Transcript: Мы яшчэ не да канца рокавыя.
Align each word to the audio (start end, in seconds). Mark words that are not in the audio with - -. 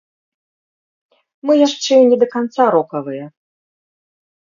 Мы 1.49 1.53
яшчэ 1.67 1.93
не 2.13 2.17
да 2.23 2.27
канца 2.33 2.65
рокавыя. 2.77 3.25